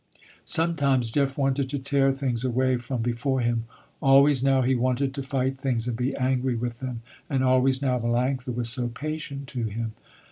[0.47, 3.65] Sometimes Jeff wanted to tear things away from before him,
[4.01, 7.99] always now he wanted to fight things and be angry with them, and always now
[7.99, 9.93] Melanctha was so patient to him.